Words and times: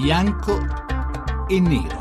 bianco 0.00 0.58
e 1.50 1.60
nero. 1.60 1.99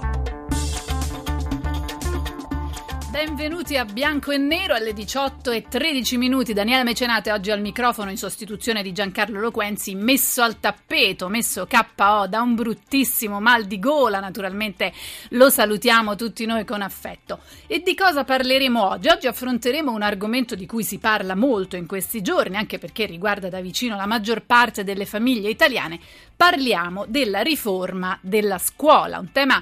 Benvenuti 3.20 3.76
a 3.76 3.84
Bianco 3.84 4.32
e 4.32 4.38
Nero 4.38 4.74
alle 4.74 4.94
18 4.94 5.52
e 5.52 5.66
13 5.68 6.16
minuti. 6.16 6.54
Daniele 6.54 6.86
Mecenate 6.86 7.34
oggi 7.34 7.52
al 7.52 7.60
microfono 7.60 8.10
in 8.12 8.16
sostituzione 8.16 8.82
di 8.82 8.93
Giancarlo 8.93 9.42
Loquenzi, 9.42 9.93
messo 9.93 10.42
al 10.42 10.61
tappeto, 10.61 11.28
messo 11.28 11.68
KO 11.68 12.28
da 12.28 12.39
un 12.39 12.55
bruttissimo 12.55 13.42
mal 13.42 13.66
di 13.66 13.78
gola. 13.78 14.21
Naturalmente 14.21 14.93
lo 15.32 15.50
salutiamo 15.50 16.16
tutti 16.16 16.46
noi 16.46 16.64
con 16.64 16.82
affetto. 16.82 17.42
E 17.68 17.82
di 17.82 17.93
cosa 17.93 18.24
parleremo 18.24 18.82
oggi? 18.82 19.10
Oggi 19.10 19.28
affronteremo 19.28 19.92
un 19.92 20.01
argomento 20.01 20.56
di 20.56 20.65
cui 20.65 20.86
si 20.86 20.97
parla 20.97 21.36
molto 21.36 21.75
in 21.75 21.88
questi 21.88 22.21
giorni, 22.21 22.56
anche 22.56 22.78
perché 22.78 23.06
riguarda 23.06 23.50
da 23.50 23.60
vicino 23.60 23.97
la 23.97 24.06
maggior 24.06 24.43
parte 24.46 24.86
delle 24.86 25.06
famiglie 25.06 25.50
italiane. 25.50 26.00
Parliamo 26.38 27.04
della 27.06 27.42
riforma 27.42 28.18
della 28.21 28.60
scuola, 28.60 29.20
un 29.20 29.33
tema 29.33 29.61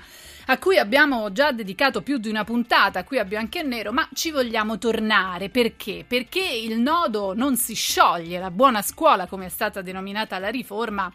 a 0.49 0.57
cui 0.57 0.77
abbiamo 0.77 1.31
già 1.31 1.51
dedicato 1.51 2.01
più 2.01 2.17
di 2.17 2.29
una 2.29 2.45
puntata 2.45 3.03
qui 3.03 3.19
a 3.19 3.25
Bianco 3.25 3.57
e 3.57 3.63
Nero, 3.63 3.91
ma 3.91 4.07
ci 4.13 4.31
vogliamo 4.31 4.77
tornare. 4.77 5.49
Perché? 5.49 6.05
Perché 6.07 6.39
il 6.39 6.79
nodo 6.79 7.33
non 7.33 7.57
si 7.57 7.73
scioglie, 7.73 8.39
la 8.39 8.51
buona 8.51 8.81
scuola, 8.81 9.27
come 9.27 9.47
è 9.47 9.49
stata 9.49 9.81
denominata 9.81 10.39
la 10.39 10.49
riforma, 10.49 11.11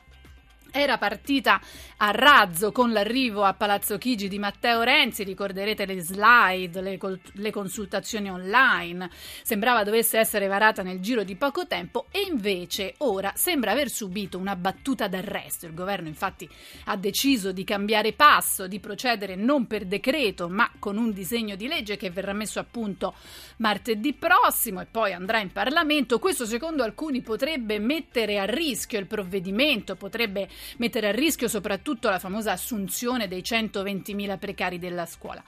era 0.72 0.96
partita 0.98 1.60
a 1.98 2.10
razzo 2.10 2.72
con 2.72 2.92
l'arrivo 2.92 3.44
a 3.44 3.54
Palazzo 3.54 3.98
Chigi 3.98 4.26
di 4.26 4.38
Matteo 4.38 4.82
Renzi, 4.82 5.22
ricorderete 5.22 5.84
le 5.84 6.00
slide, 6.00 6.80
le, 6.80 6.98
le, 7.34 7.50
consultazioni 7.52 8.30
online, 8.30 9.08
sembrava 9.42 9.84
dovesse 9.84 10.18
essere 10.18 10.46
varata 10.46 10.82
nel 10.82 10.98
giro 10.98 11.22
di 11.22 11.36
poco 11.36 11.66
tempo 11.66 12.06
e 12.10 12.26
invece 12.28 12.94
ora 12.98 13.32
sembra 13.36 13.72
aver 13.72 13.90
subito 13.90 14.38
una 14.38 14.56
battuta 14.56 15.06
d'arresto. 15.06 15.66
Il 15.66 15.74
governo 15.74 16.08
infatti 16.08 16.48
ha 16.86 16.96
deciso 16.96 17.52
di 17.52 17.64
cambiare 17.64 18.14
passo, 18.14 18.66
di 18.66 18.80
procedere 18.80 19.36
non 19.36 19.66
per 19.66 19.84
decreto 19.84 20.48
ma 20.48 20.70
con 20.78 20.96
un 20.96 21.12
disegno 21.12 21.54
di 21.54 21.68
legge 21.68 21.96
che 21.96 22.10
verrà 22.10 22.32
messo 22.32 22.58
a 22.58 22.66
punto 22.68 23.14
martedì 23.58 24.14
prossimo 24.14 24.80
e 24.80 24.86
poi 24.86 25.12
andrà 25.12 25.38
in 25.38 25.52
Parlamento. 25.52 26.18
Questo 26.18 26.46
secondo 26.46 26.82
alcuni 26.82 27.20
potrebbe 27.20 27.78
mettere 27.78 28.38
a 28.38 28.44
rischio 28.44 28.98
il 28.98 29.06
provvedimento, 29.06 29.96
potrebbe 29.96 30.48
mettere 30.78 31.08
a 31.08 31.12
rischio 31.12 31.48
soprattutto 31.48 32.08
la 32.08 32.18
famosa 32.18 32.52
assunzione 32.52 33.28
dei 33.28 33.40
120.000 33.40 34.38
precari 34.38 34.78
della 34.78 35.06
scuola. 35.06 35.42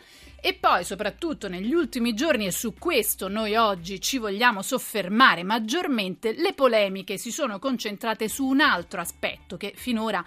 E 0.47 0.53
poi, 0.53 0.85
soprattutto 0.85 1.49
negli 1.49 1.73
ultimi 1.73 2.13
giorni, 2.13 2.45
e 2.45 2.53
su 2.53 2.75
questo 2.75 3.29
noi 3.29 3.57
oggi 3.57 3.99
ci 3.99 4.19
vogliamo 4.19 4.61
soffermare 4.61 5.43
maggiormente, 5.43 6.35
le 6.35 6.53
polemiche 6.53 7.17
si 7.17 7.31
sono 7.31 7.59
concentrate 7.59 8.29
su 8.29 8.45
un 8.45 8.61
altro 8.61 9.01
aspetto 9.01 9.57
che 9.57 9.73
finora 9.75 10.23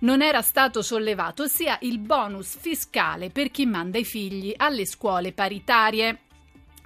non 0.00 0.20
era 0.20 0.42
stato 0.42 0.82
sollevato, 0.82 1.44
ossia 1.44 1.78
il 1.82 1.98
bonus 1.98 2.58
fiscale 2.58 3.30
per 3.30 3.50
chi 3.50 3.64
manda 3.64 3.96
i 3.96 4.04
figli 4.04 4.52
alle 4.54 4.84
scuole 4.84 5.32
paritarie. 5.32 6.18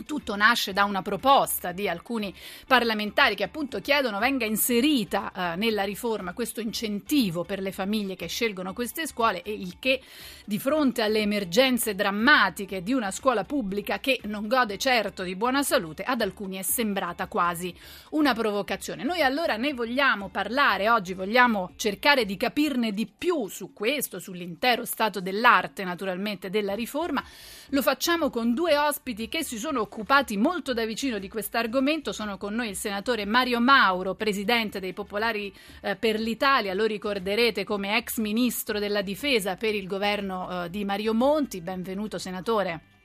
Tutto 0.04 0.36
nasce 0.36 0.72
da 0.72 0.84
una 0.84 1.00
proposta 1.00 1.72
di 1.72 1.88
alcuni 1.88 2.34
parlamentari 2.66 3.34
che 3.34 3.44
appunto 3.44 3.80
chiedono 3.80 4.18
venga 4.18 4.44
inserita 4.44 5.32
eh, 5.32 5.56
nella 5.56 5.84
riforma 5.84 6.34
questo 6.34 6.60
incentivo 6.60 7.44
per 7.44 7.60
le 7.60 7.72
famiglie 7.72 8.14
che 8.14 8.26
scelgono 8.26 8.74
queste 8.74 9.06
scuole 9.06 9.42
e 9.42 9.52
il 9.52 9.78
che 9.78 10.02
di 10.44 10.58
fronte 10.58 11.02
alle 11.02 11.20
emergenze 11.20 11.94
drammatiche 11.94 12.82
di 12.82 12.92
una 12.92 13.10
scuola 13.10 13.44
pubblica 13.44 13.98
che 13.98 14.20
non 14.24 14.46
gode 14.46 14.76
certo 14.76 15.22
di 15.22 15.34
buona 15.34 15.62
salute 15.62 16.02
ad 16.02 16.20
alcuni 16.20 16.58
è 16.58 16.62
sembrata 16.62 17.26
quasi 17.26 17.74
una 18.10 18.34
provocazione. 18.34 19.02
Noi 19.02 19.22
allora 19.22 19.56
ne 19.56 19.72
vogliamo 19.72 20.28
parlare 20.28 20.90
oggi, 20.90 21.14
vogliamo 21.14 21.72
cercare 21.76 22.24
di 22.24 22.36
capirne 22.36 22.92
di 22.92 23.06
più 23.06 23.48
su 23.48 23.72
questo, 23.72 24.18
sull'intero 24.18 24.84
stato 24.84 25.20
dell'arte 25.20 25.84
naturalmente 25.84 26.50
della 26.50 26.74
riforma. 26.74 27.24
Lo 27.70 27.82
facciamo 27.82 28.30
con 28.30 28.54
due 28.54 28.76
ospiti 28.76 29.28
che 29.28 29.42
si 29.42 29.58
sono 29.58 29.85
occupati 29.86 30.36
molto 30.36 30.74
da 30.74 30.84
vicino 30.84 31.18
di 31.18 31.28
questo 31.28 31.56
argomento. 31.56 32.12
Sono 32.12 32.36
con 32.36 32.54
noi 32.54 32.70
il 32.70 32.76
senatore 32.76 33.24
Mario 33.24 33.60
Mauro, 33.60 34.14
presidente 34.14 34.80
dei 34.80 34.92
Popolari 34.92 35.54
eh, 35.80 35.96
per 35.96 36.18
l'Italia, 36.18 36.74
lo 36.74 36.84
ricorderete 36.84 37.64
come 37.64 37.96
ex 37.96 38.18
ministro 38.18 38.78
della 38.78 39.02
difesa 39.02 39.56
per 39.56 39.74
il 39.74 39.86
governo 39.86 40.64
eh, 40.64 40.70
di 40.70 40.84
Mario 40.84 41.14
Monti. 41.14 41.60
Benvenuto 41.60 42.18
senatore. 42.18 42.95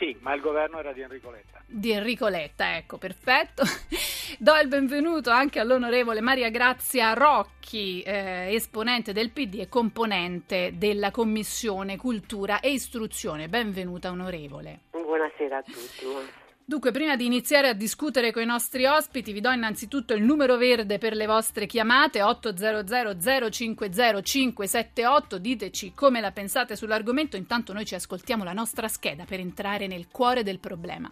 Sì, 0.00 0.16
ma 0.20 0.32
il 0.32 0.40
governo 0.40 0.78
era 0.78 0.94
di 0.94 1.02
Enrico 1.02 1.30
Letta. 1.30 1.60
Di 1.66 1.90
Enrico 1.90 2.28
Letta, 2.28 2.74
ecco, 2.78 2.96
perfetto. 2.96 3.64
Do 4.40 4.56
il 4.56 4.66
benvenuto 4.66 5.28
anche 5.28 5.60
all'onorevole 5.60 6.22
Maria 6.22 6.48
Grazia 6.48 7.12
Rocchi, 7.12 8.00
eh, 8.00 8.54
esponente 8.54 9.12
del 9.12 9.30
PD 9.30 9.58
e 9.60 9.68
componente 9.68 10.72
della 10.78 11.10
Commissione 11.10 11.98
Cultura 11.98 12.60
e 12.60 12.70
Istruzione. 12.70 13.50
Benvenuta, 13.50 14.08
onorevole. 14.08 14.84
Buonasera 14.92 15.58
a 15.58 15.62
tutti. 15.62 16.39
Dunque, 16.70 16.92
prima 16.92 17.16
di 17.16 17.26
iniziare 17.26 17.66
a 17.66 17.72
discutere 17.72 18.30
con 18.30 18.42
i 18.42 18.46
nostri 18.46 18.86
ospiti, 18.86 19.32
vi 19.32 19.40
do 19.40 19.50
innanzitutto 19.50 20.14
il 20.14 20.22
numero 20.22 20.56
verde 20.56 20.98
per 20.98 21.16
le 21.16 21.26
vostre 21.26 21.66
chiamate 21.66 22.22
800 22.22 23.50
050 23.50 24.22
578. 24.22 25.38
Diteci 25.38 25.94
come 25.96 26.20
la 26.20 26.30
pensate 26.30 26.76
sull'argomento. 26.76 27.36
Intanto 27.36 27.72
noi 27.72 27.84
ci 27.84 27.96
ascoltiamo 27.96 28.44
la 28.44 28.52
nostra 28.52 28.86
scheda 28.86 29.24
per 29.24 29.40
entrare 29.40 29.88
nel 29.88 30.06
cuore 30.12 30.44
del 30.44 30.60
problema 30.60 31.10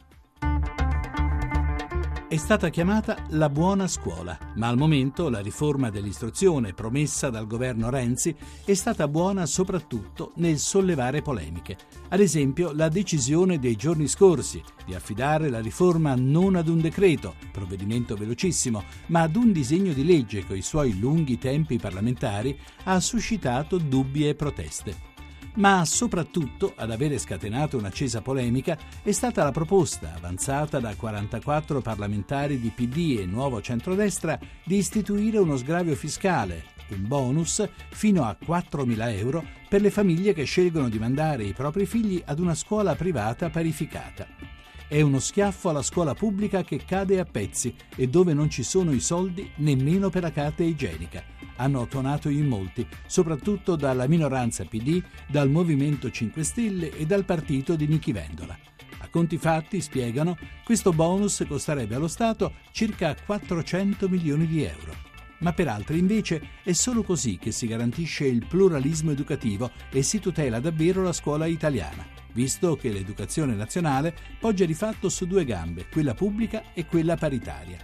è 2.28 2.37
stata 2.37 2.69
chiamata 2.69 3.16
la 3.31 3.49
buona 3.49 3.89
scuola, 3.89 4.39
ma 4.56 4.69
al 4.69 4.77
momento 4.77 5.31
la 5.31 5.41
riforma 5.41 5.89
dell'istruzione 5.89 6.75
promessa 6.75 7.31
dal 7.31 7.47
governo 7.47 7.89
Renzi 7.89 8.37
è 8.66 8.75
stata 8.75 9.09
buona 9.09 9.47
soprattutto 9.47 10.33
nel 10.34 10.59
sollevare 10.59 11.22
polemiche. 11.22 11.78
Ad 12.11 12.21
esempio 12.21 12.72
la 12.72 12.91
decisione 12.91 13.59
dei 13.59 13.77
giorni 13.77 14.09
scorsi 14.09 14.62
di 14.84 14.94
affidare 14.94 15.49
la 15.49 15.61
riforma 15.61 16.15
non 16.17 16.56
ad 16.56 16.69
un 16.69 16.83
decreto, 16.83 17.34
provvedimento 17.50 18.15
velocissimo, 18.15 18.84
ma 19.06 19.22
ad 19.22 19.34
un 19.34 19.50
disegno 19.50 19.94
di 19.94 20.05
legge 20.05 20.44
con 20.44 20.56
i 20.56 20.62
suoi 20.62 20.99
lunghi 20.99 21.38
tempi 21.38 21.78
parlamentari 21.78 22.59
ha 22.84 23.00
suscitato 23.00 23.78
dubbi 23.78 24.28
e 24.28 24.34
proteste 24.34 25.07
ma 25.54 25.84
soprattutto 25.84 26.72
ad 26.76 26.91
avere 26.91 27.19
scatenato 27.19 27.76
un'accesa 27.76 28.20
polemica 28.20 28.78
è 29.03 29.12
stata 29.12 29.42
la 29.42 29.50
proposta 29.50 30.14
avanzata 30.14 30.78
da 30.78 30.94
44 30.94 31.81
parlamentari 31.81 32.60
di 32.60 32.70
PD 32.70 33.19
e 33.20 33.26
Nuovo 33.26 33.60
Centrodestra 33.60 34.38
di 34.64 34.76
istituire 34.76 35.38
uno 35.38 35.56
sgravio 35.56 35.94
fiscale, 35.94 36.64
un 36.91 37.06
bonus 37.06 37.69
fino 37.91 38.25
a 38.25 38.37
4.000 38.41 39.16
euro 39.19 39.44
per 39.69 39.81
le 39.81 39.91
famiglie 39.91 40.32
che 40.32 40.44
scelgono 40.44 40.88
di 40.88 40.98
mandare 40.98 41.44
i 41.44 41.53
propri 41.53 41.87
figli 41.87 42.22
ad 42.25 42.38
una 42.38 42.54
scuola 42.54 42.94
privata 42.94 43.50
parificata. 43.50 44.47
È 44.88 45.03
uno 45.03 45.19
schiaffo 45.19 45.69
alla 45.69 45.82
scuola 45.82 46.15
pubblica 46.15 46.65
che 46.65 46.82
cade 46.82 47.21
a 47.21 47.26
pezzi 47.26 47.75
e 47.94 48.09
dove 48.09 48.32
non 48.32 48.49
ci 48.49 48.62
sono 48.62 48.93
i 48.93 49.00
soldi 49.00 49.50
nemmeno 49.56 50.09
per 50.09 50.22
la 50.22 50.32
carta 50.32 50.62
igienica. 50.62 51.22
Hanno 51.56 51.87
tonato 51.87 52.31
in 52.31 52.47
molti, 52.47 52.88
soprattutto 53.06 53.76
dalla 53.76 54.06
minoranza 54.06 54.65
PD, 54.65 55.03
dal 55.26 55.50
Movimento 55.50 56.10
5 56.10 56.43
Stelle 56.43 56.97
e 56.97 57.04
dal 57.04 57.26
partito 57.26 57.76
di 57.76 57.87
Nichi 57.87 58.12
Vendola. 58.12 58.59
A 59.00 59.09
conti 59.10 59.37
fatti, 59.37 59.82
spiegano, 59.82 60.38
questo 60.65 60.94
bonus 60.94 61.44
costerebbe 61.47 61.94
allo 61.94 62.09
Stato 62.09 62.55
circa 62.70 63.15
400 63.15 64.09
milioni 64.09 64.47
di 64.47 64.62
euro. 64.62 64.94
Ma 65.41 65.53
per 65.53 65.69
altri 65.69 65.99
invece 65.99 66.41
è 66.62 66.72
solo 66.72 67.03
così 67.03 67.37
che 67.37 67.53
si 67.53 67.66
garantisce 67.66 68.25
il 68.25 68.47
pluralismo 68.47 69.10
educativo 69.10 69.70
e 69.91 70.03
si 70.03 70.19
tutela 70.19 70.60
davvero 70.60 71.03
la 71.03 71.12
scuola 71.12 71.44
italiana 71.44 72.19
visto 72.38 72.76
che 72.76 72.93
l'educazione 72.93 73.56
nazionale 73.56 74.15
poggia 74.38 74.65
di 74.65 74.75
fatto 74.75 75.09
su 75.09 75.26
due 75.26 75.44
gambe, 75.44 75.88
quella 75.91 76.15
pubblica 76.15 76.72
e 76.72 76.87
quella 76.87 77.16
paritaria. 77.16 77.78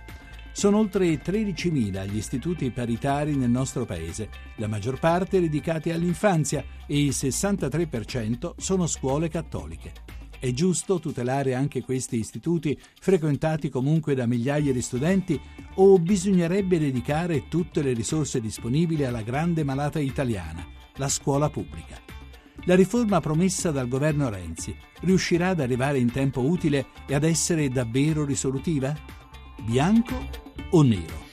Sono 0.52 0.78
oltre 0.78 1.20
13.000 1.20 2.08
gli 2.08 2.16
istituti 2.16 2.70
paritari 2.70 3.34
nel 3.34 3.50
nostro 3.50 3.84
paese, 3.84 4.28
la 4.58 4.68
maggior 4.68 5.00
parte 5.00 5.40
dedicati 5.40 5.90
all'infanzia 5.90 6.64
e 6.86 7.02
il 7.02 7.10
63% 7.10 8.52
sono 8.56 8.86
scuole 8.86 9.28
cattoliche. 9.28 9.92
È 10.38 10.52
giusto 10.52 11.00
tutelare 11.00 11.54
anche 11.54 11.82
questi 11.82 12.20
istituti, 12.20 12.78
frequentati 13.00 13.68
comunque 13.68 14.14
da 14.14 14.26
migliaia 14.26 14.72
di 14.72 14.82
studenti, 14.82 15.40
o 15.76 15.98
bisognerebbe 15.98 16.78
dedicare 16.78 17.48
tutte 17.48 17.82
le 17.82 17.92
risorse 17.92 18.40
disponibili 18.40 19.04
alla 19.04 19.22
grande 19.22 19.64
malata 19.64 19.98
italiana, 19.98 20.64
la 20.94 21.08
scuola 21.08 21.50
pubblica? 21.50 22.13
La 22.66 22.74
riforma 22.74 23.20
promessa 23.20 23.70
dal 23.70 23.88
governo 23.88 24.30
Renzi 24.30 24.74
riuscirà 25.00 25.48
ad 25.48 25.60
arrivare 25.60 25.98
in 25.98 26.10
tempo 26.10 26.40
utile 26.40 26.86
e 27.06 27.14
ad 27.14 27.24
essere 27.24 27.68
davvero 27.68 28.24
risolutiva? 28.24 28.96
Bianco 29.60 30.14
o 30.70 30.82
nero? 30.82 31.23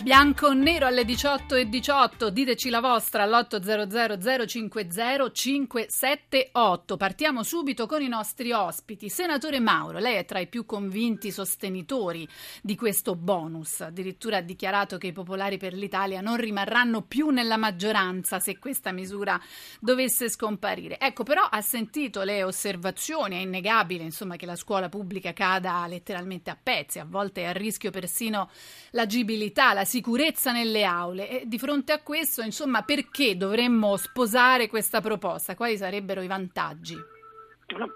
Bianco 0.00 0.46
o 0.46 0.52
nero 0.52 0.86
alle 0.86 1.04
18 1.04 1.56
e 1.56 1.68
18, 1.68 2.30
diteci 2.30 2.70
la 2.70 2.78
vostra 2.80 3.24
all'800 3.24 4.46
050 4.46 5.30
578. 5.32 6.96
Partiamo 6.96 7.42
subito 7.42 7.86
con 7.86 8.00
i 8.00 8.06
nostri 8.06 8.52
ospiti. 8.52 9.08
Senatore 9.08 9.58
Mauro, 9.58 9.98
lei 9.98 10.14
è 10.14 10.24
tra 10.24 10.38
i 10.38 10.46
più 10.46 10.64
convinti 10.64 11.32
sostenitori 11.32 12.26
di 12.62 12.76
questo 12.76 13.16
bonus. 13.16 13.80
Addirittura 13.80 14.36
ha 14.36 14.40
dichiarato 14.40 14.98
che 14.98 15.08
i 15.08 15.12
popolari 15.12 15.58
per 15.58 15.74
l'Italia 15.74 16.20
non 16.20 16.36
rimarranno 16.36 17.02
più 17.02 17.30
nella 17.30 17.56
maggioranza 17.56 18.38
se 18.38 18.56
questa 18.56 18.92
misura 18.92 19.38
dovesse 19.80 20.30
scomparire. 20.30 21.00
Ecco, 21.00 21.24
però 21.24 21.42
ha 21.42 21.60
sentito 21.60 22.22
le 22.22 22.44
osservazioni, 22.44 23.34
è 23.34 23.40
innegabile 23.40 24.04
insomma, 24.04 24.36
che 24.36 24.46
la 24.46 24.56
scuola 24.56 24.88
pubblica 24.88 25.32
cada 25.32 25.84
letteralmente 25.88 26.50
a 26.50 26.58
pezzi, 26.60 27.00
a 27.00 27.04
volte 27.04 27.42
è 27.42 27.46
a 27.46 27.52
rischio 27.52 27.90
persino 27.90 28.48
l'agibilità, 28.92 29.72
la 29.72 29.86
sicurezza 29.88 30.52
nelle 30.52 30.84
aule. 30.84 31.28
E 31.28 31.42
di 31.46 31.58
fronte 31.58 31.92
a 31.92 32.02
questo, 32.02 32.42
insomma, 32.42 32.82
perché 32.82 33.36
dovremmo 33.36 33.96
sposare 33.96 34.68
questa 34.68 35.00
proposta? 35.00 35.56
Quali 35.56 35.76
sarebbero 35.76 36.20
i 36.20 36.26
vantaggi? 36.26 36.96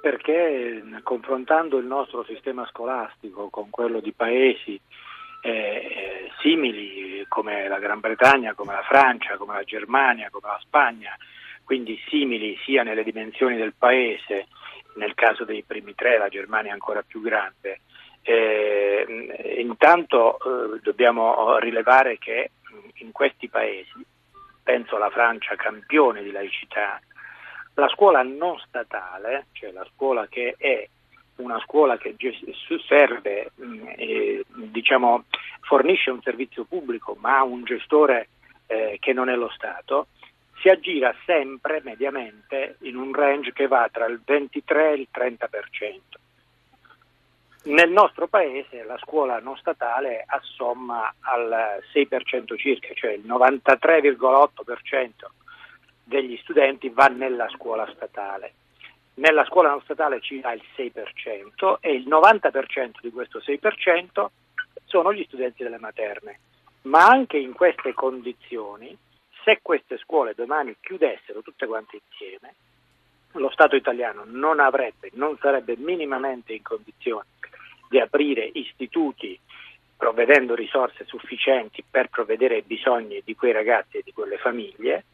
Perché 0.01 0.83
confrontando 1.03 1.79
il 1.79 1.87
nostro 1.87 2.25
sistema 2.25 2.67
scolastico 2.67 3.49
con 3.49 3.71
quello 3.71 4.01
di 4.01 4.13
paesi 4.13 4.79
eh, 5.45 5.51
eh, 5.51 6.31
simili 6.41 7.25
come 7.29 7.69
la 7.69 7.79
Gran 7.79 8.01
Bretagna, 8.01 8.55
come 8.55 8.75
la 8.75 8.83
Francia, 8.83 9.37
come 9.37 9.55
la 9.55 9.65
Germania, 9.65 10.29
come 10.31 10.49
la 10.49 10.61
Spagna, 10.63 11.17
quindi 11.65 11.99
simili 12.09 12.57
sia 12.65 12.83
nelle 12.83 13.03
dimensioni 13.03 13.57
del 13.57 13.75
paese, 13.77 14.47
nel 14.97 15.15
caso 15.15 15.45
dei 15.45 15.65
primi 15.67 15.95
tre 15.95 16.19
la 16.19 16.29
Germania 16.29 16.71
è 16.71 16.75
ancora 16.75 17.03
più 17.03 17.23
grande, 17.23 17.81
eh, 18.23 18.82
intanto 19.83 20.39
eh, 20.39 20.81
dobbiamo 20.81 21.59
rilevare 21.59 22.17
che 22.17 22.53
in 22.95 23.11
questi 23.11 23.49
paesi, 23.49 24.07
penso 24.63 24.95
alla 24.95 25.11
Francia 25.11 25.57
campione 25.57 26.23
di 26.23 26.31
laicità, 26.31 27.01
la 27.75 27.89
scuola 27.89 28.23
non 28.23 28.59
statale, 28.61 29.47
cioè 29.53 29.73
la 29.73 29.85
scuola 29.93 30.29
che 30.29 30.55
è 30.57 30.89
una 31.37 31.59
scuola 31.65 31.97
che 31.99 32.15
serve, 32.87 33.51
eh, 33.97 34.45
diciamo, 34.49 35.25
fornisce 35.63 36.11
un 36.11 36.23
servizio 36.23 36.63
pubblico 36.65 37.17
ma 37.19 37.39
ha 37.39 37.43
un 37.43 37.65
gestore 37.65 38.29
eh, 38.67 38.99
che 39.01 39.13
non 39.13 39.29
è 39.29 39.35
lo 39.35 39.51
Stato, 39.51 40.07
si 40.61 40.69
aggira 40.69 41.13
sempre 41.27 41.81
mediamente 41.83 42.77
in 42.83 42.95
un 42.95 43.13
range 43.13 43.53
che 43.53 43.67
va 43.67 43.89
tra 43.91 44.07
il 44.07 44.21
23 44.25 44.93
e 44.93 44.95
il 44.95 45.09
30%. 45.13 46.23
Nel 47.65 47.91
nostro 47.93 48.27
paese 48.27 48.83
la 48.83 48.99
scuola 48.99 49.39
non 49.39 49.57
statale 49.57 50.25
assomma 50.27 51.15
al 51.21 51.81
6% 51.95 52.59
circa, 52.59 52.93
cioè 52.93 53.13
il 53.13 53.25
93,8% 53.25 55.11
degli 56.03 56.37
studenti 56.39 56.89
va 56.89 57.07
nella 57.07 57.49
scuola 57.51 57.89
statale. 57.95 58.55
Nella 59.15 59.45
scuola 59.45 59.69
non 59.71 59.81
statale 59.83 60.21
ci 60.21 60.41
va 60.41 60.53
il 60.55 60.63
6% 60.77 61.77
e 61.79 61.93
il 61.93 62.09
90% 62.09 62.95
di 63.01 63.13
questo 63.13 63.39
6% 63.39 64.27
sono 64.85 65.13
gli 65.13 65.23
studenti 65.29 65.63
delle 65.63 65.79
materne. 65.79 66.41
Ma 66.83 67.07
anche 67.07 67.37
in 67.37 67.53
queste 67.53 67.95
condizioni, 67.95 68.97
se 69.45 69.61
queste 69.63 69.99
scuole 69.99 70.35
domani 70.35 70.75
chiudessero 70.81 71.43
tutte 71.43 71.67
quante 71.67 72.01
insieme, 72.09 72.55
lo 73.35 73.51
Stato 73.51 73.77
italiano 73.77 74.25
non 74.27 74.59
avrebbe, 74.59 75.11
non 75.13 75.39
sarebbe 75.39 75.77
minimamente 75.77 76.53
in 76.53 76.63
condizione 76.63 77.27
di 77.93 78.01
aprire 78.01 78.49
istituti 78.55 79.39
provvedendo 79.99 80.55
risorse 80.55 81.05
sufficienti 81.05 81.85
per 81.89 82.09
provvedere 82.09 82.55
ai 82.55 82.63
bisogni 82.63 83.21
di 83.23 83.37
quei 83.37 83.53
ragazzi 83.53 83.99
e 83.99 84.03
di 84.03 84.15
quelle 84.15 84.39
famiglie, 84.39 85.05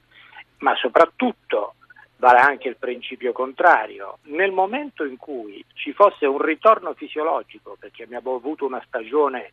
ma 0.58 0.76
soprattutto 0.76 1.74
vale 2.18 2.38
anche 2.38 2.68
il 2.68 2.76
principio 2.76 3.32
contrario. 3.32 4.18
Nel 4.26 4.52
momento 4.52 5.04
in 5.04 5.16
cui 5.16 5.62
ci 5.74 5.92
fosse 5.92 6.24
un 6.24 6.40
ritorno 6.40 6.94
fisiologico, 6.94 7.76
perché 7.78 8.04
abbiamo 8.04 8.36
avuto 8.36 8.64
una 8.64 8.82
stagione 8.86 9.50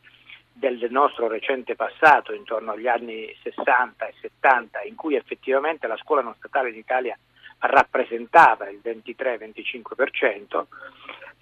del 0.54 0.86
nostro 0.92 1.28
recente 1.28 1.76
passato, 1.76 2.32
intorno 2.32 2.74
agli 2.74 2.88
anni 2.88 3.36
60 3.42 4.06
e 4.06 4.14
70, 4.22 4.84
in 4.84 4.96
cui 4.96 5.16
effettivamente 5.16 5.88
la 5.88 5.98
scuola 5.98 6.22
non 6.22 6.36
statale 6.36 6.70
in 6.70 6.78
Italia 6.78 7.18
rappresentava 7.66 8.70
il 8.70 8.80
23-25%, 8.84 10.66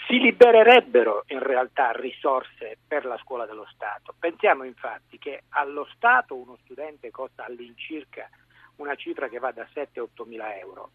si 0.07 0.19
libererebbero 0.19 1.23
in 1.27 1.39
realtà 1.39 1.91
risorse 1.91 2.77
per 2.85 3.05
la 3.05 3.17
scuola 3.17 3.45
dello 3.45 3.65
Stato. 3.73 4.13
Pensiamo 4.17 4.63
infatti 4.63 5.17
che 5.17 5.43
allo 5.49 5.87
Stato 5.95 6.35
uno 6.35 6.57
studente 6.63 7.09
costa 7.11 7.45
all'incirca 7.45 8.29
una 8.77 8.95
cifra 8.95 9.29
che 9.29 9.39
va 9.39 9.51
da 9.51 9.67
7 9.71 9.99
a 9.99 10.03
8 10.03 10.25
mila 10.25 10.57
euro 10.57 10.91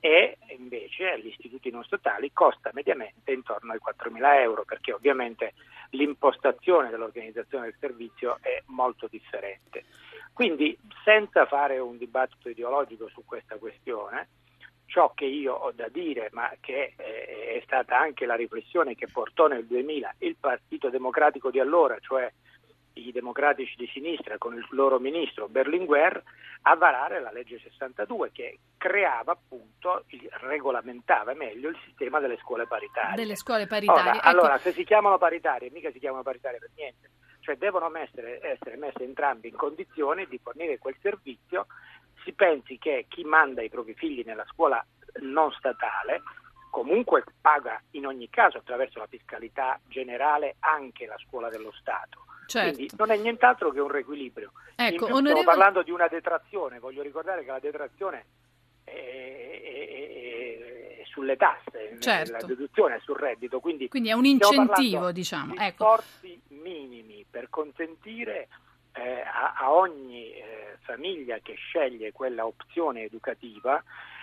e 0.00 0.36
invece 0.56 1.10
agli 1.10 1.28
istituti 1.28 1.70
non 1.70 1.82
statali 1.82 2.32
costa 2.32 2.70
mediamente 2.72 3.32
intorno 3.32 3.72
ai 3.72 3.78
4 3.78 4.10
mila 4.10 4.40
euro 4.40 4.64
perché 4.64 4.92
ovviamente 4.92 5.54
l'impostazione 5.90 6.90
dell'organizzazione 6.90 7.64
del 7.64 7.76
servizio 7.78 8.38
è 8.40 8.62
molto 8.66 9.08
differente. 9.08 9.84
Quindi 10.32 10.78
senza 11.02 11.46
fare 11.46 11.78
un 11.78 11.96
dibattito 11.96 12.48
ideologico 12.48 13.08
su 13.08 13.24
questa 13.24 13.56
questione, 13.56 14.28
ciò 14.86 15.12
che 15.14 15.24
io 15.24 15.54
ho 15.54 15.72
da 15.72 15.88
dire, 15.88 16.30
ma 16.32 16.50
che 16.60 16.94
eh, 16.96 17.58
è 17.58 17.60
stata 17.64 17.98
anche 17.98 18.24
la 18.24 18.34
riflessione 18.34 18.94
che 18.94 19.08
portò 19.08 19.46
nel 19.46 19.66
2000 19.66 20.14
il 20.18 20.36
Partito 20.38 20.88
Democratico 20.88 21.50
di 21.50 21.60
allora, 21.60 21.98
cioè 22.00 22.32
i 22.94 23.12
democratici 23.12 23.74
di 23.76 23.86
sinistra 23.92 24.38
con 24.38 24.54
il 24.54 24.66
loro 24.70 24.98
ministro 24.98 25.48
Berlinguer, 25.48 26.22
a 26.62 26.74
varare 26.76 27.20
la 27.20 27.30
legge 27.30 27.60
62 27.60 28.32
che 28.32 28.58
creava 28.76 29.32
appunto, 29.32 30.04
regolamentava 30.40 31.34
meglio 31.34 31.68
il 31.68 31.78
sistema 31.84 32.18
delle 32.18 32.38
scuole 32.38 32.66
paritarie. 32.66 33.14
Delle 33.14 33.36
scuole 33.36 33.66
paritarie. 33.66 34.02
Ora, 34.02 34.16
ecco. 34.16 34.28
allora, 34.28 34.58
se 34.58 34.72
si 34.72 34.84
chiamano 34.84 35.18
paritarie, 35.18 35.70
mica 35.70 35.90
si 35.90 35.98
chiamano 35.98 36.22
paritarie 36.22 36.58
per 36.58 36.70
niente, 36.74 37.10
cioè 37.40 37.56
devono 37.56 37.90
essere, 37.96 38.40
essere 38.42 38.76
messe 38.76 39.04
entrambi 39.04 39.48
in 39.48 39.56
condizione 39.56 40.26
di 40.26 40.40
fornire 40.42 40.78
quel 40.78 40.96
servizio 41.00 41.66
si 42.26 42.32
pensi 42.32 42.76
che 42.76 43.06
chi 43.08 43.22
manda 43.22 43.62
i 43.62 43.70
propri 43.70 43.94
figli 43.94 44.24
nella 44.26 44.44
scuola 44.50 44.84
non 45.20 45.52
statale 45.52 46.22
comunque 46.70 47.24
paga 47.40 47.80
in 47.92 48.04
ogni 48.04 48.28
caso 48.28 48.58
attraverso 48.58 48.98
la 48.98 49.06
fiscalità 49.06 49.80
generale 49.86 50.56
anche 50.58 51.06
la 51.06 51.16
scuola 51.24 51.48
dello 51.48 51.72
Stato. 51.80 52.24
Certo. 52.46 52.74
Quindi 52.74 52.92
non 52.98 53.10
è 53.12 53.16
nient'altro 53.16 53.70
che 53.70 53.80
un 53.80 53.90
riequilibrio. 53.90 54.52
Ecco, 54.74 55.04
Stiamo 55.04 55.16
onorevole... 55.16 55.44
parlando 55.44 55.82
di 55.82 55.90
una 55.90 56.08
detrazione, 56.08 56.78
voglio 56.80 57.02
ricordare 57.02 57.44
che 57.44 57.50
la 57.50 57.60
detrazione 57.60 58.26
è, 58.84 58.90
è, 58.90 59.78
è 61.00 61.04
sulle 61.06 61.36
tasse, 61.36 61.96
certo. 61.98 62.32
la 62.32 62.42
deduzione 62.42 62.96
è 62.96 63.00
sul 63.00 63.16
reddito, 63.16 63.60
quindi, 63.60 63.88
quindi 63.88 64.10
è 64.10 64.12
un 64.12 64.26
incentivo, 64.26 65.12
diciamo. 65.12 65.54
Di 65.54 65.62
ecco. 65.62 65.84
sforzi 65.84 66.40
minimi 66.48 67.24
per 67.28 67.48
consentire 67.48 68.48
eh, 68.96 69.20
a, 69.20 69.54
a, 69.58 69.72
ogni 69.72 70.32
eh, 70.32 70.78
famiglia 70.80 71.38
che 71.42 71.54
sceglie 71.54 72.12
quella 72.12 72.46
opzione 72.46 73.02
educativa 73.02 73.82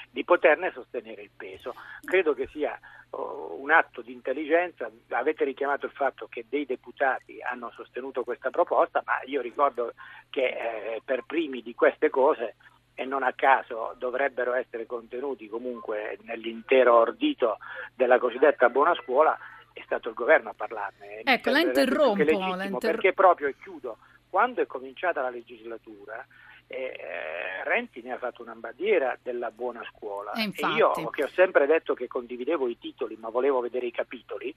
di 0.09 0.23
poterne 0.23 0.71
sostenere 0.73 1.21
il 1.21 1.29
peso. 1.35 1.75
Credo 2.03 2.33
che 2.33 2.47
sia 2.47 2.77
oh, 3.11 3.55
un 3.59 3.71
atto 3.71 4.01
di 4.01 4.11
intelligenza, 4.11 4.89
avete 5.09 5.43
richiamato 5.43 5.85
il 5.85 5.91
fatto 5.91 6.27
che 6.27 6.45
dei 6.49 6.65
deputati 6.65 7.41
hanno 7.41 7.71
sostenuto 7.75 8.23
questa 8.23 8.49
proposta, 8.49 9.01
ma 9.05 9.19
io 9.25 9.41
ricordo 9.41 9.93
che 10.29 10.45
eh, 10.45 11.01
per 11.03 11.23
primi 11.25 11.61
di 11.61 11.75
queste 11.75 12.09
cose 12.09 12.55
e 12.95 13.05
non 13.05 13.23
a 13.23 13.33
caso 13.33 13.95
dovrebbero 13.97 14.53
essere 14.53 14.85
contenuti 14.85 15.47
comunque 15.47 16.19
nell'intero 16.23 16.95
ordito 16.95 17.57
della 17.95 18.19
cosiddetta 18.19 18.69
buona 18.69 18.93
scuola, 18.95 19.37
è 19.73 19.81
stato 19.85 20.09
il 20.09 20.15
governo 20.15 20.49
a 20.49 20.53
parlarne. 20.53 21.21
Ecco, 21.23 21.49
la 21.49 21.59
interrompo. 21.59 22.23
La 22.55 22.65
inter... 22.65 22.91
Perché 22.91 23.13
proprio, 23.13 23.47
e 23.47 23.55
chiudo, 23.59 23.97
quando 24.33 24.63
è 24.63 24.65
cominciata 24.65 25.21
la 25.21 25.29
legislatura, 25.29 26.25
eh, 26.73 27.63
Renzi 27.63 28.01
ne 28.01 28.11
ha 28.11 28.17
fatto 28.17 28.41
una 28.41 28.55
bandiera 28.55 29.17
della 29.21 29.51
buona 29.51 29.83
scuola. 29.91 30.31
E, 30.33 30.51
e 30.53 30.67
io 30.75 30.91
che 31.09 31.23
ho 31.23 31.29
sempre 31.29 31.65
detto 31.65 31.93
che 31.93 32.07
condividevo 32.07 32.67
i 32.67 32.77
titoli 32.77 33.15
ma 33.19 33.29
volevo 33.29 33.59
vedere 33.59 33.85
i 33.85 33.91
capitoli, 33.91 34.53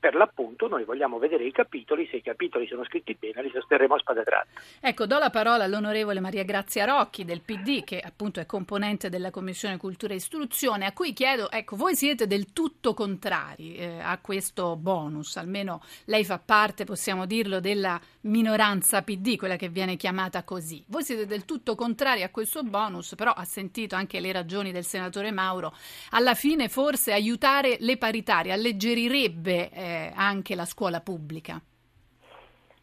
per 0.00 0.14
l'appunto 0.14 0.66
noi 0.66 0.84
vogliamo 0.84 1.18
vedere 1.18 1.44
i 1.44 1.52
capitoli, 1.52 2.08
se 2.10 2.16
i 2.16 2.22
capitoli 2.22 2.66
sono 2.66 2.84
scritti 2.84 3.14
bene 3.20 3.42
li 3.42 3.50
sosterremo 3.52 3.94
a 3.94 3.98
spada 3.98 4.22
tratte. 4.22 4.48
Ecco, 4.80 5.06
do 5.06 5.18
la 5.18 5.28
parola 5.28 5.64
all'onorevole 5.64 6.20
Maria 6.20 6.42
Grazia 6.42 6.86
Rocchi 6.86 7.26
del 7.26 7.42
PD, 7.42 7.84
che 7.84 8.00
appunto 8.00 8.40
è 8.40 8.46
componente 8.46 9.10
della 9.10 9.30
Commissione 9.30 9.76
Cultura 9.76 10.14
e 10.14 10.16
Istruzione, 10.16 10.86
a 10.86 10.92
cui 10.92 11.12
chiedo, 11.12 11.50
ecco, 11.50 11.76
voi 11.76 11.94
siete 11.94 12.26
del 12.26 12.52
tutto 12.54 12.94
contrari 12.94 13.76
eh, 13.76 14.00
a 14.00 14.18
questo 14.22 14.74
bonus, 14.76 15.36
almeno 15.36 15.82
lei 16.06 16.24
fa 16.24 16.38
parte, 16.38 16.84
possiamo 16.84 17.26
dirlo, 17.26 17.60
della 17.60 18.00
minoranza 18.22 19.02
PD, 19.02 19.36
quella 19.36 19.56
che 19.56 19.68
viene 19.68 19.96
chiamata 19.96 20.42
così. 20.44 20.82
Voi 20.86 21.02
siete 21.02 21.26
del 21.26 21.44
tutto 21.50 21.74
contrari 21.74 22.22
a 22.22 22.30
questo 22.30 22.62
bonus, 22.62 23.16
però 23.16 23.32
ha 23.32 23.42
sentito 23.42 23.96
anche 23.96 24.20
le 24.20 24.30
ragioni 24.30 24.70
del 24.70 24.84
senatore 24.84 25.32
Mauro, 25.32 25.72
alla 26.12 26.34
fine 26.34 26.68
forse 26.68 27.12
aiutare 27.12 27.74
le 27.80 27.98
paritarie 27.98 28.52
alleggerirebbe 28.52 29.68
eh, 29.72 30.12
anche 30.14 30.54
la 30.54 30.64
scuola 30.64 31.00
pubblica? 31.00 31.60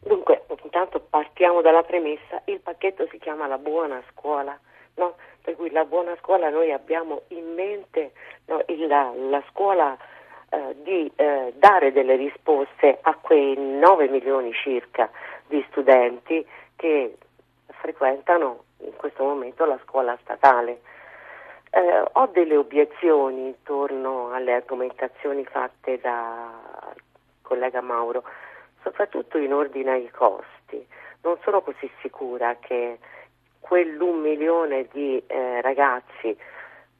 Dunque, 0.00 0.44
intanto 0.64 1.00
partiamo 1.00 1.62
dalla 1.62 1.82
premessa, 1.82 2.42
il 2.44 2.60
pacchetto 2.60 3.08
si 3.10 3.16
chiama 3.18 3.46
la 3.46 3.56
buona 3.56 4.02
scuola, 4.10 4.58
no? 4.96 5.14
per 5.40 5.56
cui 5.56 5.70
la 5.70 5.86
buona 5.86 6.14
scuola 6.20 6.50
noi 6.50 6.70
abbiamo 6.70 7.22
in 7.28 7.54
mente 7.54 8.12
no, 8.48 8.62
il, 8.66 8.86
la, 8.86 9.10
la, 9.16 9.42
scuola 9.48 9.96
eh, 10.50 10.76
di 10.82 11.10
eh, 11.16 11.54
dare 11.56 11.90
delle 11.90 12.16
risposte 12.16 12.98
a 13.00 13.14
quei 13.14 13.56
9 13.56 14.08
milioni 14.08 14.52
circa 14.52 15.10
di 15.46 15.64
studenti 15.70 16.46
che 16.76 17.16
frequentano 17.80 18.64
in 18.78 18.94
questo 18.96 19.24
momento 19.24 19.64
la 19.64 19.78
scuola 19.84 20.16
statale. 20.22 20.80
Eh, 21.70 22.04
ho 22.12 22.26
delle 22.28 22.56
obiezioni 22.56 23.46
intorno 23.48 24.32
alle 24.32 24.54
argomentazioni 24.54 25.44
fatte 25.44 25.98
dal 26.00 26.94
collega 27.42 27.80
Mauro, 27.80 28.22
soprattutto 28.82 29.38
in 29.38 29.52
ordine 29.52 29.92
ai 29.92 30.10
costi. 30.10 30.86
Non 31.22 31.36
sono 31.42 31.60
così 31.62 31.90
sicura 32.00 32.56
che 32.60 32.98
quell'un 33.60 34.20
milione 34.20 34.86
di 34.92 35.22
eh, 35.26 35.60
ragazzi 35.60 36.36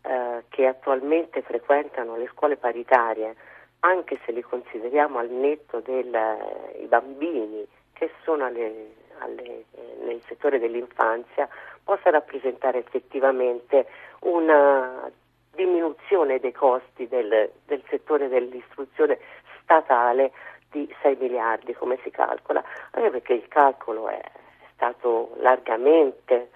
eh, 0.03 0.45
che 0.49 0.67
attualmente 0.67 1.43
frequentano 1.43 2.17
le 2.17 2.29
scuole 2.33 2.57
paritarie, 2.57 3.37
anche 3.81 4.19
se 4.25 4.33
li 4.33 4.43
consideriamo 4.43 5.19
al 5.19 5.31
netto 5.31 5.81
dei 5.81 6.11
eh, 6.11 6.87
bambini 6.89 7.67
che 7.93 8.11
sono 8.23 8.45
alle, 8.45 8.95
alle, 9.19 9.65
nel 10.03 10.21
settore 10.27 10.59
dell'infanzia, 10.59 11.49
possa 11.83 12.11
rappresentare 12.11 12.79
effettivamente 12.79 13.87
una 14.21 15.11
diminuzione 15.55 16.39
dei 16.39 16.53
costi 16.53 17.09
del, 17.09 17.51
del 17.67 17.83
settore 17.89 18.29
dell'istruzione 18.29 19.19
statale 19.63 20.33
di 20.71 20.93
6 21.03 21.17
miliardi 21.19 21.75
come 21.75 21.99
si 22.03 22.11
calcola, 22.11 22.63
anche 22.93 23.11
perché 23.11 23.33
il 23.35 23.49
calcolo 23.49 24.09
è 24.09 24.21
stato 24.75 25.35
largamente 25.41 26.51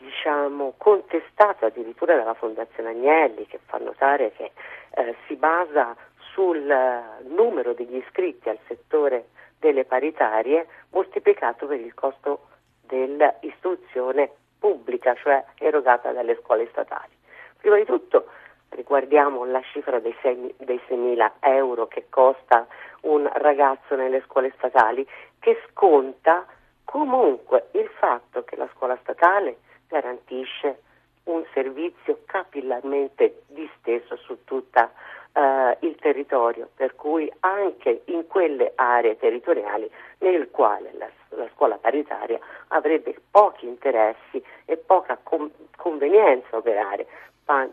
diciamo, 0.00 0.74
contestato 0.76 1.66
addirittura 1.66 2.16
dalla 2.16 2.34
Fondazione 2.34 2.90
Agnelli 2.90 3.46
che 3.46 3.58
fa 3.64 3.78
notare 3.78 4.32
che 4.32 4.52
eh, 4.90 5.14
si 5.26 5.36
basa 5.36 5.96
sul 6.32 6.58
uh, 6.58 7.34
numero 7.34 7.72
degli 7.72 7.96
iscritti 7.96 8.48
al 8.48 8.58
settore 8.66 9.26
delle 9.60 9.84
paritarie 9.84 10.66
moltiplicato 10.90 11.66
per 11.66 11.78
il 11.78 11.94
costo 11.94 12.48
dell'istruzione 12.80 14.30
pubblica, 14.58 15.14
cioè 15.14 15.44
erogata 15.58 16.10
dalle 16.12 16.36
scuole 16.42 16.66
statali. 16.70 17.12
Prima 17.58 17.76
di 17.76 17.84
tutto 17.84 18.26
riguardiamo 18.70 19.44
la 19.44 19.62
cifra 19.72 20.00
dei 20.00 20.14
6.000 20.22 21.30
euro 21.40 21.86
che 21.86 22.06
costa 22.08 22.66
un 23.02 23.30
ragazzo 23.32 23.94
nelle 23.94 24.22
scuole 24.26 24.52
statali, 24.56 25.06
che 25.38 25.60
sconta 25.70 26.46
comunque 26.84 27.68
il 27.72 27.88
fatto 27.98 28.42
che 28.44 28.56
la 28.56 28.68
scuola 28.74 28.98
statale 29.02 29.58
garantisce 29.88 30.82
un 31.24 31.44
servizio 31.52 32.20
capillarmente 32.26 33.42
disteso 33.46 34.16
su 34.16 34.44
tutto 34.44 34.90
eh, 35.32 35.76
il 35.80 35.96
territorio, 35.96 36.68
per 36.74 36.94
cui 36.94 37.30
anche 37.40 38.02
in 38.06 38.26
quelle 38.26 38.72
aree 38.74 39.16
territoriali 39.16 39.90
nel 40.18 40.50
quale 40.50 40.90
la, 40.94 41.08
la 41.30 41.48
scuola 41.54 41.76
paritaria 41.76 42.38
avrebbe 42.68 43.14
pochi 43.30 43.66
interessi 43.66 44.42
e 44.64 44.76
poca 44.76 45.18
com- 45.22 45.50
convenienza 45.76 46.56
operare, 46.56 47.06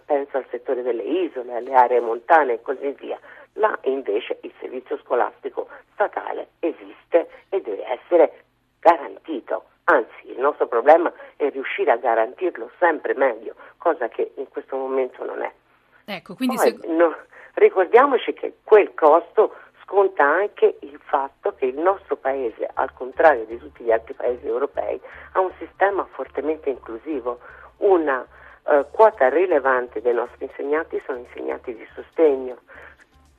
penso 0.06 0.38
al 0.38 0.46
settore 0.50 0.82
delle 0.82 1.04
isole, 1.04 1.56
alle 1.56 1.74
aree 1.74 2.00
montane 2.00 2.54
e 2.54 2.62
così 2.62 2.90
via. 3.00 3.20
Là 3.54 3.78
invece 3.84 4.38
il 4.42 4.54
servizio 4.60 4.98
scolastico 5.00 5.68
statale 5.94 6.50
esiste 6.60 7.30
e 7.50 7.62
deve 7.62 7.86
essere 7.88 8.44
garantito. 8.80 9.66
Anzi, 9.86 10.32
il 10.32 10.40
nostro 10.40 10.68
problema 10.68 11.12
è 11.38 11.50
riuscire 11.50 11.92
a 11.92 11.96
garantirlo 11.96 12.70
sempre 12.78 13.14
meglio, 13.16 13.56
cosa 13.78 14.10
che 14.10 14.32
in 14.36 14.48
questo 14.50 14.76
momento 14.76 15.24
non 15.24 15.42
è. 15.42 15.52
Ecco, 16.06 16.36
quindi 16.36 16.56
Poi, 16.56 16.78
se... 16.80 16.88
no, 16.88 17.16
ricordiamoci 17.58 18.34
che 18.34 18.58
quel 18.64 18.94
costo 18.94 19.56
sconta 19.84 20.24
anche 20.24 20.78
il 20.82 21.00
fatto 21.06 21.54
che 21.56 21.66
il 21.66 21.78
nostro 21.78 22.18
paese, 22.18 22.70
al 22.74 22.94
contrario 22.94 23.46
di 23.46 23.58
tutti 23.58 23.84
gli 23.84 23.92
altri 23.92 24.14
paesi 24.14 24.46
europei, 24.46 25.00
ha 25.34 25.40
un 25.40 25.52
sistema 25.58 26.06
fortemente 26.12 26.70
inclusivo, 26.70 27.40
una 27.78 28.26
uh, 28.64 28.86
quota 28.92 29.30
rilevante 29.30 30.02
dei 30.02 30.14
nostri 30.14 30.46
insegnanti 30.46 31.02
sono 31.06 31.20
insegnanti 31.20 31.74
di 31.74 31.88
sostegno, 31.96 32.58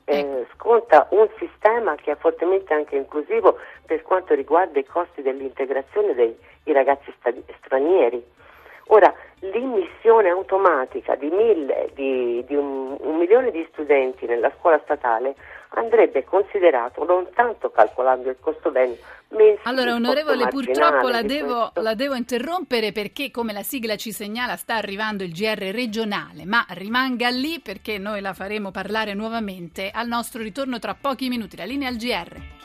eh, 0.05 0.19
ecco. 0.19 0.45
sconta 0.55 1.07
un 1.11 1.29
sistema 1.37 1.95
che 1.95 2.11
è 2.11 2.15
fortemente 2.15 2.73
anche 2.73 2.95
inclusivo 2.95 3.59
per 3.85 4.01
quanto 4.01 4.33
riguarda 4.33 4.79
i 4.79 4.85
costi 4.85 5.21
dell'integrazione 5.21 6.15
dei 6.15 6.35
ragazzi 6.65 7.13
stadi- 7.19 7.43
stranieri. 7.59 8.23
Ora, 8.87 9.13
l'immissione 10.09 10.29
automatica 10.29 11.15
di, 11.15 11.29
mille, 11.29 11.91
di, 11.93 12.43
di 12.47 12.55
un, 12.55 12.97
un, 12.99 13.17
milione 13.17 13.51
di 13.51 13.65
studenti 13.71 14.25
nella 14.25 14.51
scuola 14.57 14.79
statale 14.83 15.35
andrebbe 15.69 16.23
considerato 16.23 17.05
non 17.05 17.27
tanto 17.35 17.69
calcolando 17.69 18.29
il 18.29 18.37
costo 18.39 18.71
bene, 18.71 18.97
Allora, 19.63 19.93
onorevole, 19.93 20.47
purtroppo 20.47 21.09
la 21.09 21.21
devo, 21.21 21.71
la 21.75 21.93
devo, 21.93 22.15
interrompere 22.15 22.91
perché, 22.91 23.29
come 23.29 23.53
la 23.53 23.61
sigla 23.61 23.95
ci 23.95 24.11
segnala, 24.11 24.55
sta 24.55 24.75
arrivando 24.75 25.23
il 25.23 25.31
GR 25.31 25.69
regionale, 25.71 26.45
ma 26.45 26.65
rimanga 26.69 27.29
lì 27.29 27.59
perché 27.59 27.99
noi 27.99 28.21
la 28.21 28.33
faremo 28.33 28.71
parlare 28.71 29.13
nuovamente 29.13 29.91
al 29.93 30.07
nostro 30.07 30.41
ritorno 30.41 30.79
tra 30.79 30.97
pochi 30.99 31.29
minuti. 31.29 31.55
La 31.55 31.65
linea 31.65 31.87
al 31.87 31.97
GR. 31.97 32.58